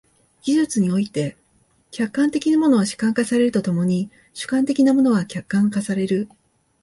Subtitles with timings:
[0.41, 1.37] 技術において、
[1.91, 6.27] 客観的なものは主観化されると共に主観的なものは客観化される。